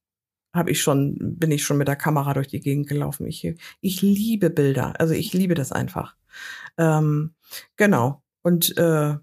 [0.54, 3.26] habe ich schon bin ich schon mit der Kamera durch die Gegend gelaufen.
[3.26, 6.16] Ich ich liebe Bilder, also ich liebe das einfach.
[6.78, 7.34] Ähm,
[7.76, 8.22] genau.
[8.42, 9.16] Und äh,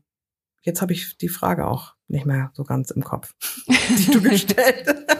[0.61, 3.35] jetzt habe ich die Frage auch nicht mehr so ganz im Kopf,
[3.67, 5.16] die du gestellt hast.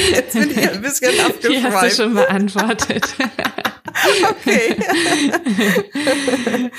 [0.14, 1.44] Jetzt bin ich ein bisschen abgeschweift.
[1.44, 3.14] Die hast du schon beantwortet.
[4.30, 4.76] Okay.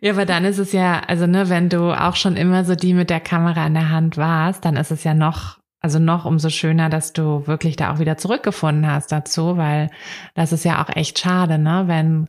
[0.00, 2.94] ja, aber dann ist es ja, also ne, wenn du auch schon immer so die
[2.94, 6.50] mit der Kamera in der Hand warst, dann ist es ja noch, also noch umso
[6.50, 9.90] schöner, dass du wirklich da auch wieder zurückgefunden hast dazu, weil
[10.34, 12.28] das ist ja auch echt schade, ne, wenn,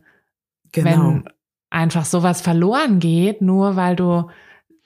[0.71, 0.89] genau.
[0.89, 1.23] wenn
[1.69, 4.29] einfach sowas verloren geht, nur weil du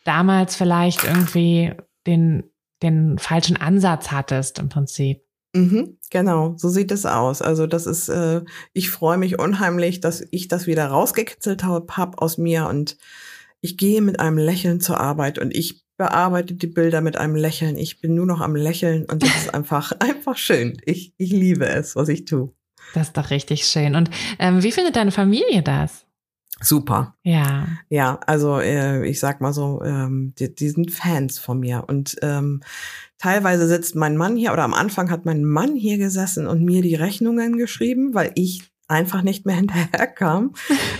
[0.04, 1.74] damals vielleicht irgendwie
[2.08, 2.44] den,
[2.82, 5.22] den falschen Ansatz hattest im Prinzip.
[5.56, 7.42] Mhm, genau, so sieht es aus.
[7.42, 8.42] Also das ist, äh,
[8.74, 12.98] ich freue mich unheimlich, dass ich das wieder rausgekitzelt habe hab aus mir und
[13.62, 17.78] ich gehe mit einem Lächeln zur Arbeit und ich bearbeite die Bilder mit einem Lächeln.
[17.78, 20.78] Ich bin nur noch am Lächeln und das ist einfach, einfach schön.
[20.86, 22.52] Ich, ich liebe es, was ich tue.
[22.94, 23.96] Das ist doch richtig schön.
[23.96, 26.06] Und ähm, wie findet deine Familie das?
[26.62, 27.16] Super.
[27.24, 27.68] Ja.
[27.90, 32.16] Ja, also äh, ich sag mal so, ähm, die, die sind Fans von mir und
[32.22, 32.62] ähm,
[33.24, 36.82] teilweise sitzt mein Mann hier oder am Anfang hat mein Mann hier gesessen und mir
[36.82, 40.54] die Rechnungen geschrieben, weil ich einfach nicht mehr hinterherkam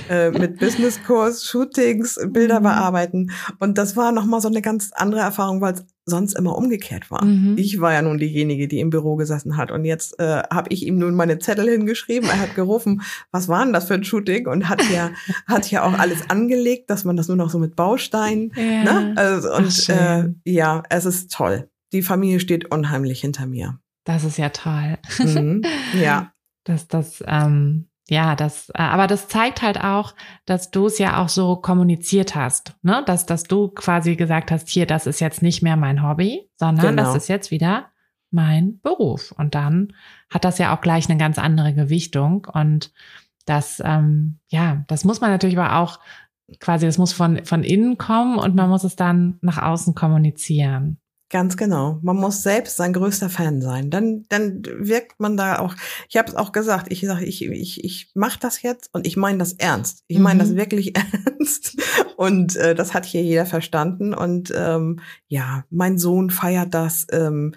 [0.10, 2.64] äh, mit Businesskurs, Shootings, Bilder mhm.
[2.64, 3.32] bearbeiten.
[3.60, 7.26] Und das war nochmal so eine ganz andere Erfahrung, weil es sonst immer umgekehrt war.
[7.26, 7.58] Mhm.
[7.58, 9.70] Ich war ja nun diejenige, die im Büro gesessen hat.
[9.70, 12.30] Und jetzt äh, habe ich ihm nun meine Zettel hingeschrieben.
[12.30, 14.48] Er hat gerufen, was war denn das für ein Shooting?
[14.48, 15.12] Und hat ja,
[15.46, 18.54] hat ja auch alles angelegt, dass man das nur noch so mit Bausteinen.
[18.56, 18.84] Ja.
[18.84, 19.14] Ne?
[19.18, 21.70] Also, und Ach, äh, ja, es ist toll.
[21.94, 23.80] Die Familie steht unheimlich hinter mir.
[24.04, 24.98] Das ist ja toll.
[25.20, 25.64] Mhm.
[26.02, 26.34] Ja.
[26.64, 30.14] dass das, ähm, ja, das, äh, aber das zeigt halt auch,
[30.46, 33.04] dass du es ja auch so kommuniziert hast, ne?
[33.06, 36.96] Dass, dass du quasi gesagt hast, hier, das ist jetzt nicht mehr mein Hobby, sondern
[36.96, 37.04] genau.
[37.04, 37.88] das ist jetzt wieder
[38.32, 39.34] mein Beruf.
[39.38, 39.94] Und dann
[40.30, 42.48] hat das ja auch gleich eine ganz andere Gewichtung.
[42.52, 42.92] Und
[43.46, 46.00] das, ähm, ja, das muss man natürlich aber auch
[46.60, 50.98] quasi, das muss von, von innen kommen und man muss es dann nach außen kommunizieren.
[51.34, 51.98] Ganz genau.
[52.04, 53.90] Man muss selbst sein größter Fan sein.
[53.90, 55.74] Dann, dann wirkt man da auch.
[56.08, 56.92] Ich habe es auch gesagt.
[56.92, 60.04] Ich sage, ich, ich, ich mache das jetzt und ich meine das ernst.
[60.06, 60.48] Ich meine mhm.
[60.48, 60.94] das wirklich
[61.26, 61.82] ernst.
[62.18, 64.14] Und äh, das hat hier jeder verstanden.
[64.14, 67.56] Und ähm, ja, mein Sohn feiert das, ähm,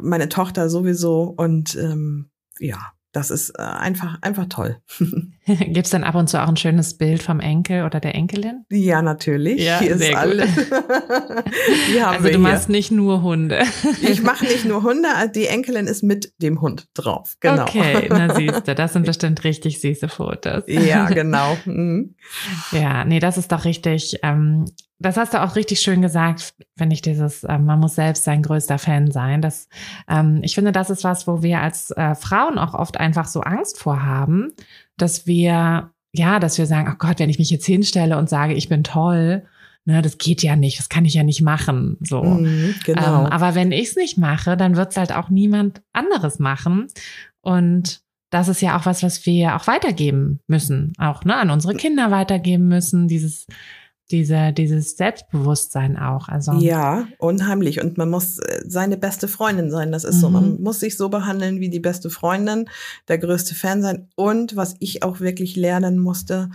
[0.00, 1.22] meine Tochter sowieso.
[1.36, 4.80] Und ähm, ja, das ist äh, einfach, einfach toll.
[5.46, 8.64] Gibt es dann ab und zu auch ein schönes Bild vom Enkel oder der Enkelin?
[8.70, 9.62] Ja, natürlich.
[9.62, 10.44] Ja, hier ist alle.
[12.06, 13.62] also du machst nicht nur Hunde.
[14.00, 17.34] ich mache nicht nur Hunde, die Enkelin ist mit dem Hund drauf.
[17.40, 17.64] Genau.
[17.64, 20.64] Okay, na siehst du, das sind bestimmt richtig süße Fotos.
[20.66, 21.58] Ja, genau.
[21.66, 22.14] Mhm.
[22.72, 24.20] Ja, nee, das ist doch richtig.
[24.22, 24.64] Ähm,
[25.00, 28.42] das hast du auch richtig schön gesagt, finde ich, dieses, äh, man muss selbst sein
[28.42, 29.42] größter Fan sein.
[29.42, 29.68] Das,
[30.08, 33.40] ähm, ich finde, das ist was, wo wir als äh, Frauen auch oft einfach so
[33.40, 34.52] Angst vor haben,
[34.96, 38.54] dass wir, ja, dass wir sagen, oh Gott, wenn ich mich jetzt hinstelle und sage,
[38.54, 39.44] ich bin toll,
[39.84, 41.96] ne, das geht ja nicht, das kann ich ja nicht machen.
[42.00, 42.22] So.
[42.22, 43.24] Mhm, genau.
[43.24, 46.88] Ähm, aber wenn ich es nicht mache, dann wird es halt auch niemand anderes machen.
[47.40, 51.74] Und das ist ja auch was, was wir auch weitergeben müssen, auch ne, an unsere
[51.74, 53.46] Kinder weitergeben müssen, dieses
[54.10, 56.28] diese, dieses Selbstbewusstsein auch.
[56.28, 57.82] Also ja, unheimlich.
[57.82, 59.92] Und man muss äh, seine beste Freundin sein.
[59.92, 60.20] Das ist mhm.
[60.20, 60.30] so.
[60.30, 60.62] Man mhm.
[60.62, 62.68] muss sich so behandeln wie die beste Freundin,
[63.08, 64.08] der größte Fan sein.
[64.14, 66.50] Und was ich auch wirklich lernen musste,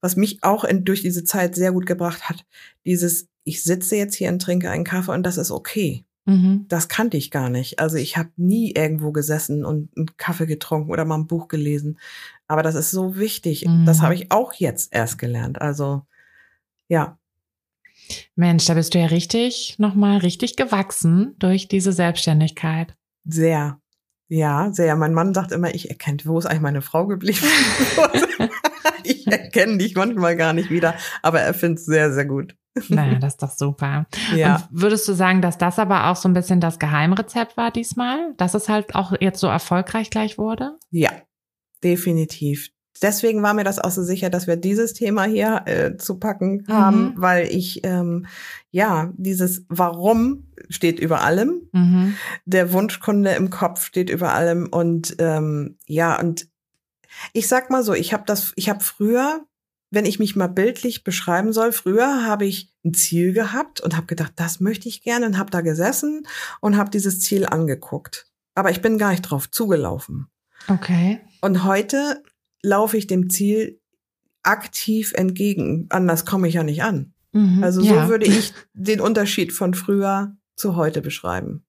[0.00, 2.44] was mich auch in, durch diese Zeit sehr gut gebracht hat,
[2.86, 6.04] dieses, ich sitze jetzt hier und trinke einen Kaffee und das ist okay.
[6.24, 6.66] Mhm.
[6.68, 7.80] Das kannte ich gar nicht.
[7.80, 11.98] Also ich habe nie irgendwo gesessen und einen Kaffee getrunken oder mal ein Buch gelesen.
[12.46, 13.66] Aber das ist so wichtig.
[13.66, 13.86] Mhm.
[13.86, 15.60] Das habe ich auch jetzt erst gelernt.
[15.60, 16.02] Also
[16.88, 17.18] ja.
[18.34, 22.94] Mensch, da bist du ja richtig, nochmal richtig gewachsen durch diese Selbstständigkeit.
[23.24, 23.80] Sehr.
[24.28, 24.96] Ja, sehr.
[24.96, 27.38] Mein Mann sagt immer, ich erkenne, wo ist eigentlich meine Frau geblieben?
[29.04, 32.56] ich erkenne dich manchmal gar nicht wieder, aber er findet es sehr, sehr gut.
[32.88, 34.06] Naja, das ist doch super.
[34.34, 34.56] Ja.
[34.56, 38.32] Und würdest du sagen, dass das aber auch so ein bisschen das Geheimrezept war diesmal?
[38.38, 40.78] Dass es halt auch jetzt so erfolgreich gleich wurde?
[40.90, 41.10] Ja,
[41.84, 42.70] definitiv.
[43.02, 46.64] Deswegen war mir das auch so sicher, dass wir dieses Thema hier äh, zu packen
[46.68, 47.12] haben, mhm.
[47.16, 48.26] weil ich, ähm,
[48.70, 51.68] ja, dieses Warum steht über allem.
[51.72, 52.14] Mhm.
[52.44, 54.68] Der Wunschkunde im Kopf steht über allem.
[54.70, 56.48] Und ähm, ja, und
[57.32, 59.44] ich sag mal so, ich habe das, ich habe früher
[59.92, 64.06] wenn ich mich mal bildlich beschreiben soll, früher habe ich ein Ziel gehabt und habe
[64.06, 66.26] gedacht, das möchte ich gerne und habe da gesessen
[66.60, 68.26] und habe dieses Ziel angeguckt.
[68.54, 70.28] Aber ich bin gar nicht drauf zugelaufen.
[70.68, 71.20] Okay.
[71.42, 72.22] Und heute
[72.62, 73.80] laufe ich dem Ziel
[74.42, 75.86] aktiv entgegen.
[75.90, 77.12] Anders komme ich ja nicht an.
[77.32, 78.08] Mhm, also so ja.
[78.08, 81.64] würde ich den Unterschied von früher zu heute beschreiben.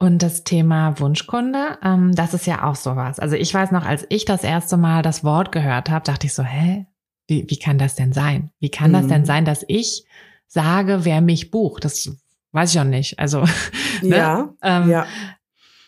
[0.00, 3.18] Und das Thema Wunschkunde, ähm, das ist ja auch sowas.
[3.18, 6.34] Also ich weiß noch, als ich das erste Mal das Wort gehört habe, dachte ich
[6.34, 6.86] so, hä,
[7.26, 8.50] wie, wie kann das denn sein?
[8.60, 8.94] Wie kann mhm.
[8.94, 9.26] das denn mhm.
[9.26, 10.04] sein, dass ich
[10.46, 11.84] sage, wer mich bucht?
[11.84, 12.10] Das
[12.52, 13.18] weiß ich auch nicht.
[13.18, 13.40] Also,
[14.02, 14.16] ne?
[14.16, 15.06] ja, ähm, ja.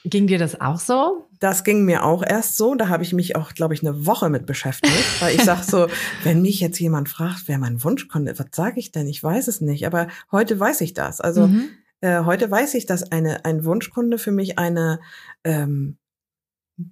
[0.04, 1.26] Ging dir das auch so?
[1.40, 2.74] Das ging mir auch erst so.
[2.74, 5.20] Da habe ich mich auch, glaube ich, eine Woche mit beschäftigt.
[5.20, 5.88] weil ich sage so,
[6.24, 9.06] wenn mich jetzt jemand fragt, wer mein Wunschkunde, was sage ich denn?
[9.06, 9.86] Ich weiß es nicht.
[9.86, 11.20] Aber heute weiß ich das.
[11.20, 11.68] Also mhm.
[12.00, 15.00] äh, heute weiß ich, dass eine, ein Wunschkunde für mich eine
[15.44, 15.98] ähm,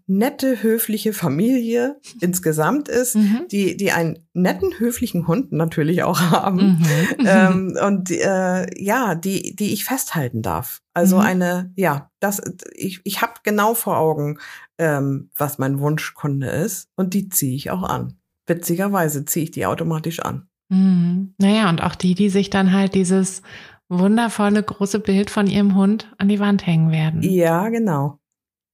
[0.07, 3.47] nette, höfliche Familie insgesamt ist, mhm.
[3.51, 6.59] die, die einen netten, höflichen Hund natürlich auch haben.
[7.19, 7.27] Mhm.
[7.27, 10.81] Ähm, und äh, ja, die, die ich festhalten darf.
[10.95, 11.23] Also mhm.
[11.23, 12.41] eine, ja, das,
[12.75, 14.39] ich, ich habe genau vor Augen,
[14.79, 16.89] ähm, was mein Wunschkunde ist.
[16.97, 18.19] Und die ziehe ich auch an.
[18.47, 20.49] Witzigerweise ziehe ich die automatisch an.
[20.69, 21.35] Mhm.
[21.39, 23.43] Naja, und auch die, die sich dann halt dieses
[23.89, 27.23] wundervolle große Bild von ihrem Hund an die Wand hängen werden.
[27.23, 28.19] Ja, genau.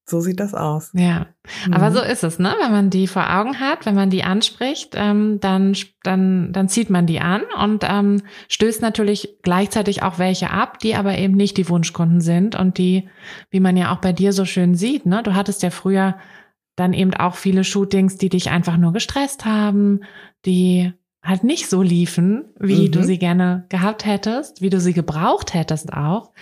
[0.07, 0.91] So sieht das aus.
[0.93, 1.29] Ja,
[1.67, 1.73] mhm.
[1.73, 2.55] aber so ist es, ne?
[2.61, 6.91] Wenn man die vor Augen hat, wenn man die anspricht, ähm, dann, dann, dann zieht
[6.91, 11.57] man die an und ähm, stößt natürlich gleichzeitig auch welche ab, die aber eben nicht
[11.57, 13.09] die Wunschkunden sind und die,
[13.51, 15.23] wie man ja auch bei dir so schön sieht, ne?
[15.23, 16.17] Du hattest ja früher
[16.77, 20.01] dann eben auch viele Shootings, die dich einfach nur gestresst haben,
[20.45, 22.93] die halt nicht so liefen, wie mhm.
[22.93, 26.33] du sie gerne gehabt hättest, wie du sie gebraucht hättest auch.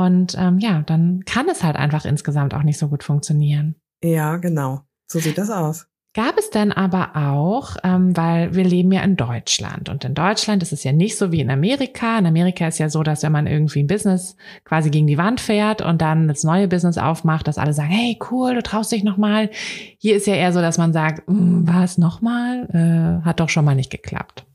[0.00, 3.74] Und ähm, ja, dann kann es halt einfach insgesamt auch nicht so gut funktionieren.
[4.02, 4.80] Ja, genau.
[5.06, 5.88] So sieht das aus.
[6.14, 10.62] Gab es denn aber auch, ähm, weil wir leben ja in Deutschland und in Deutschland
[10.62, 12.18] ist es ja nicht so wie in Amerika.
[12.18, 15.38] In Amerika ist ja so, dass wenn man irgendwie ein Business quasi gegen die Wand
[15.38, 19.04] fährt und dann das neue Business aufmacht, dass alle sagen, hey cool, du traust dich
[19.04, 19.50] nochmal.
[19.98, 22.68] Hier ist ja eher so, dass man sagt, hm, was nochmal?
[22.72, 24.46] Äh, hat doch schon mal nicht geklappt.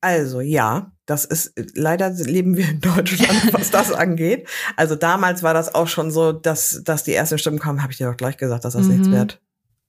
[0.00, 4.48] Also ja, das ist leider leben wir in Deutschland, was das angeht.
[4.76, 7.98] Also damals war das auch schon so, dass dass die ersten Stimmen kamen, habe ich
[7.98, 8.92] dir doch gleich gesagt, dass das mhm.
[8.92, 9.40] nichts wird.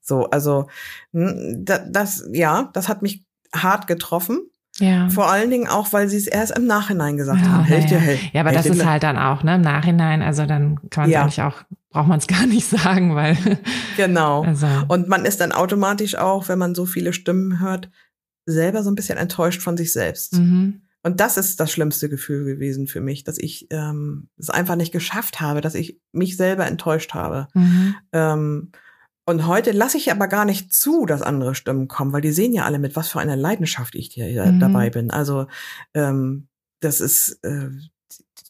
[0.02, 0.68] So, also
[1.14, 3.24] das, ja, das hat mich
[3.56, 4.42] hart getroffen.
[4.80, 5.10] Ja.
[5.10, 7.64] Vor allen Dingen auch, weil sie es erst im Nachhinein gesagt ja, haben.
[7.66, 8.18] Hält ja, ja.
[8.34, 11.22] ja, aber das ist halt dann auch, ne, im Nachhinein, also dann kann man ja.
[11.22, 13.38] eigentlich auch, braucht man es gar nicht sagen, weil.
[13.98, 14.44] Genau.
[14.44, 14.68] Also.
[14.88, 17.90] Und man ist dann automatisch auch, wenn man so viele Stimmen hört,
[18.52, 20.34] selber so ein bisschen enttäuscht von sich selbst.
[20.34, 20.82] Mhm.
[21.04, 24.92] Und das ist das schlimmste Gefühl gewesen für mich, dass ich ähm, es einfach nicht
[24.92, 27.48] geschafft habe, dass ich mich selber enttäuscht habe.
[27.56, 27.96] Mhm.
[28.12, 28.72] Ähm,
[29.26, 32.54] und heute lasse ich aber gar nicht zu, dass andere Stimmen kommen, weil die sehen
[32.54, 34.60] ja alle mit, was für einer Leidenschaft ich hier mhm.
[34.60, 35.10] dabei bin.
[35.10, 35.48] Also
[35.94, 36.48] ähm,
[36.82, 37.70] das ist, äh,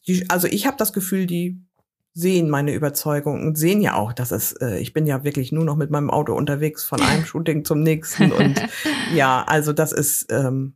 [0.06, 1.62] die, also ich habe das Gefühl, die
[2.14, 5.64] sehen meine Überzeugung und sehen ja auch, dass es, äh, ich bin ja wirklich nur
[5.64, 8.60] noch mit meinem Auto unterwegs von einem Shooting zum nächsten und
[9.14, 10.74] ja, also das ist, ähm,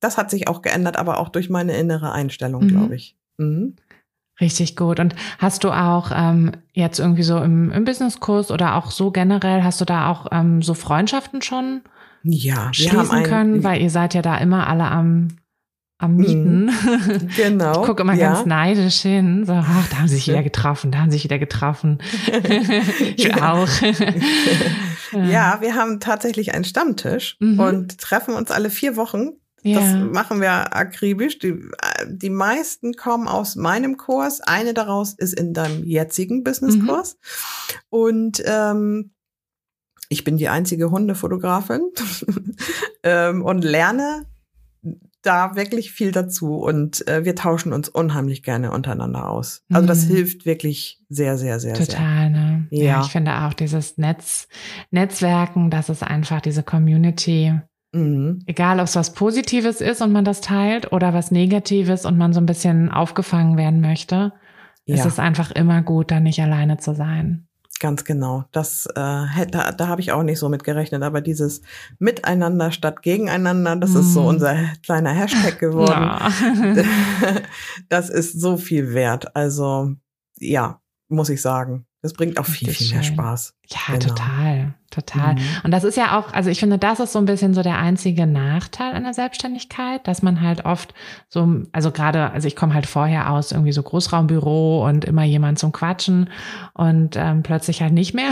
[0.00, 2.68] das hat sich auch geändert, aber auch durch meine innere Einstellung, mhm.
[2.68, 3.16] glaube ich.
[3.38, 3.76] Mhm.
[4.38, 5.00] Richtig gut.
[5.00, 9.62] Und hast du auch ähm, jetzt irgendwie so im, im Businesskurs oder auch so generell,
[9.62, 11.80] hast du da auch ähm, so Freundschaften schon
[12.22, 13.64] ja, schließen können?
[13.64, 15.28] Weil ihr seid ja da immer alle am
[15.98, 16.16] am mhm.
[16.16, 16.70] Mieten.
[17.36, 17.80] Genau.
[17.80, 18.32] Ich gucke immer ja.
[18.32, 19.44] ganz neidisch hin.
[19.46, 21.98] So, ach, da haben sie sich wieder getroffen, da haben sie sich wieder getroffen.
[23.16, 23.68] ich auch.
[25.12, 27.60] ja, wir haben tatsächlich einen Stammtisch mhm.
[27.60, 29.30] und treffen uns alle vier Wochen.
[29.62, 29.80] Ja.
[29.80, 31.38] Das machen wir akribisch.
[31.38, 31.54] Die,
[32.06, 34.40] die meisten kommen aus meinem Kurs.
[34.40, 37.14] Eine daraus ist in deinem jetzigen Businesskurs.
[37.14, 37.76] Mhm.
[37.88, 39.10] Und ähm,
[40.08, 41.80] ich bin die einzige Hundefotografin
[43.02, 44.26] ähm, und lerne
[45.26, 49.64] da wirklich viel dazu und äh, wir tauschen uns unheimlich gerne untereinander aus.
[49.72, 50.14] Also das mhm.
[50.14, 52.30] hilft wirklich sehr, sehr, sehr, Total, sehr.
[52.30, 52.66] ne?
[52.70, 52.84] Ja.
[52.84, 53.00] ja.
[53.02, 54.48] ich finde auch dieses Netz,
[54.90, 57.52] Netzwerken, das ist einfach diese Community.
[57.92, 58.40] Mhm.
[58.46, 62.32] Egal, ob es was Positives ist und man das teilt oder was Negatives und man
[62.32, 64.32] so ein bisschen aufgefangen werden möchte.
[64.84, 64.96] Ja.
[64.96, 67.48] Es ist einfach immer gut, da nicht alleine zu sein.
[67.78, 68.44] Ganz genau.
[68.52, 71.02] Das äh, da, da habe ich auch nicht so mit gerechnet.
[71.02, 71.60] Aber dieses
[71.98, 73.98] Miteinander statt Gegeneinander, das mm.
[73.98, 74.26] ist so mhm.
[74.28, 75.90] unser kleiner Hashtag geworden.
[75.90, 76.30] Ja.
[77.88, 79.36] das ist so viel wert.
[79.36, 79.94] Also
[80.38, 81.86] ja, muss ich sagen.
[82.06, 83.54] Das bringt auch viel, viel mehr Spaß.
[83.68, 84.14] Ja, genau.
[84.14, 85.34] total, total.
[85.34, 85.40] Mhm.
[85.64, 87.78] Und das ist ja auch, also ich finde, das ist so ein bisschen so der
[87.78, 90.94] einzige Nachteil an der Selbstständigkeit, dass man halt oft
[91.28, 95.58] so, also gerade, also ich komme halt vorher aus irgendwie so Großraumbüro und immer jemand
[95.58, 96.30] zum Quatschen
[96.74, 98.30] und ähm, plötzlich halt nicht mehr.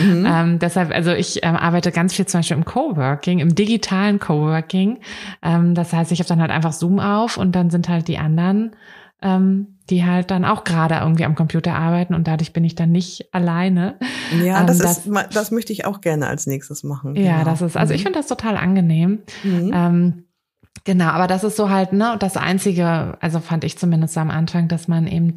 [0.00, 0.26] Mhm.
[0.26, 5.00] ähm, deshalb, also ich ähm, arbeite ganz viel zum Beispiel im Coworking, im digitalen Coworking.
[5.42, 8.16] Ähm, das heißt, ich habe dann halt einfach Zoom auf und dann sind halt die
[8.16, 8.74] anderen
[9.22, 12.92] ähm, die halt dann auch gerade irgendwie am Computer arbeiten und dadurch bin ich dann
[12.92, 13.98] nicht alleine.
[14.42, 17.14] Ja, das, ähm, das, ist, das möchte ich auch gerne als nächstes machen.
[17.16, 17.44] Ja, genau.
[17.44, 18.06] das ist, also ich mhm.
[18.06, 19.20] finde das total angenehm.
[19.44, 19.70] Mhm.
[19.72, 20.24] Ähm,
[20.84, 24.68] genau, aber das ist so halt, ne, das Einzige, also fand ich zumindest am Anfang,
[24.68, 25.34] dass man eben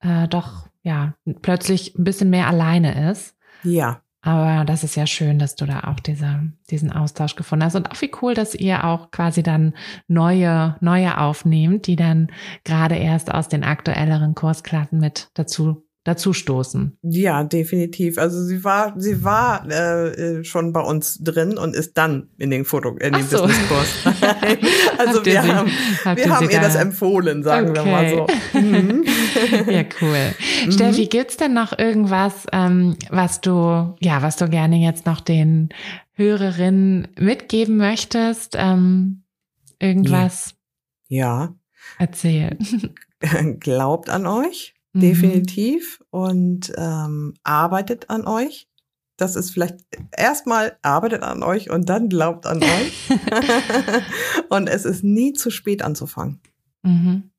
[0.00, 3.36] äh, doch, ja, plötzlich ein bisschen mehr alleine ist.
[3.62, 4.00] Ja.
[4.26, 7.76] Aber das ist ja schön, dass du da auch diese, diesen Austausch gefunden hast.
[7.76, 9.72] Und auch wie cool, dass ihr auch quasi dann
[10.08, 12.32] neue, neue aufnehmt, die dann
[12.64, 16.96] gerade erst aus den aktuelleren Kursklassen mit dazu dazu stoßen.
[17.02, 18.16] Ja, definitiv.
[18.16, 22.50] Also sie war, sie war äh, äh, schon bei uns drin und ist dann in
[22.50, 23.42] den Foto, in den so.
[23.42, 23.88] Businesskurs.
[24.98, 25.70] also wir sie, haben,
[26.14, 27.84] wir haben ihr das empfohlen, sagen okay.
[27.84, 28.26] wir mal so.
[28.56, 29.04] Mhm.
[29.70, 30.34] ja, cool.
[30.64, 30.72] Mhm.
[30.72, 35.68] Steffi, gibt's denn noch irgendwas, ähm, was du, ja, was du gerne jetzt noch den
[36.12, 38.54] Hörerinnen mitgeben möchtest?
[38.58, 39.22] Ähm,
[39.78, 40.54] irgendwas?
[41.08, 41.54] Ja.
[41.98, 42.58] Erzähl.
[43.60, 45.00] Glaubt an euch Mhm.
[45.00, 48.66] definitiv, und ähm, arbeitet an euch.
[49.18, 49.76] Das ist vielleicht
[50.16, 53.10] erstmal arbeitet an euch und dann glaubt an euch.
[54.48, 56.40] und es ist nie zu spät anzufangen.
[56.82, 57.30] Mhm.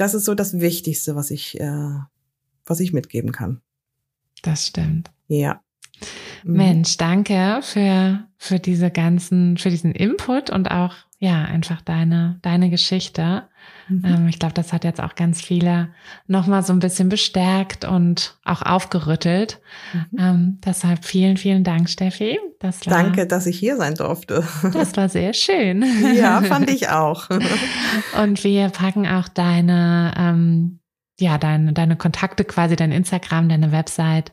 [0.00, 1.98] Das ist so das Wichtigste, was ich, äh,
[2.64, 3.60] was ich mitgeben kann.
[4.40, 5.10] Das stimmt.
[5.28, 5.60] Ja.
[6.42, 6.56] Mhm.
[6.56, 12.70] Mensch, danke für, für diese ganzen, für diesen Input und auch, ja, einfach deine, deine
[12.70, 13.42] Geschichte.
[13.88, 14.04] Mhm.
[14.06, 15.90] Ähm, ich glaube, das hat jetzt auch ganz viele
[16.26, 19.60] nochmal so ein bisschen bestärkt und auch aufgerüttelt.
[19.92, 20.18] Mhm.
[20.18, 22.40] Ähm, deshalb vielen, vielen Dank, Steffi.
[22.58, 24.42] Das war, Danke, dass ich hier sein durfte.
[24.72, 25.84] Das war sehr schön.
[26.14, 27.28] Ja, fand ich auch.
[28.22, 30.80] und wir packen auch deine, ähm,
[31.18, 34.32] ja, deine, deine Kontakte quasi, dein Instagram, deine Website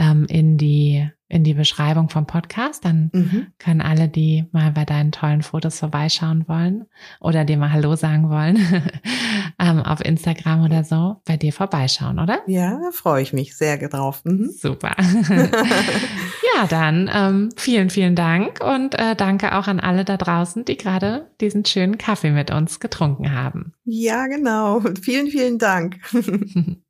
[0.00, 2.84] ähm, in die in die Beschreibung vom Podcast.
[2.84, 3.46] Dann mhm.
[3.58, 6.86] können alle, die mal bei deinen tollen Fotos vorbeischauen wollen
[7.20, 8.58] oder dir mal Hallo sagen wollen,
[9.60, 12.40] ähm, auf Instagram oder so, bei dir vorbeischauen, oder?
[12.48, 14.24] Ja, da freue ich mich sehr drauf.
[14.24, 14.50] Mhm.
[14.50, 14.96] Super.
[16.56, 20.76] ja, dann ähm, vielen, vielen Dank und äh, danke auch an alle da draußen, die
[20.76, 23.72] gerade diesen schönen Kaffee mit uns getrunken haben.
[23.84, 24.82] Ja, genau.
[25.00, 26.00] Vielen, vielen Dank.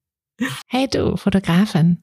[0.69, 2.03] hey du, Fotografin.